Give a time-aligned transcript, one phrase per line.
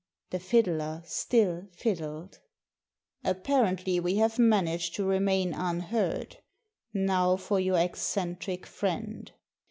[0.31, 2.39] The fiddler still fiddled.
[3.23, 6.37] "Apparently we have managed to remain unheard.
[6.91, 9.31] Now for your eccentric friend."